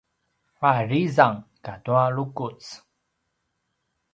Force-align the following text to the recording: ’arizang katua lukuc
’arizang 0.69 1.37
katua 1.65 2.03
lukuc 2.15 2.61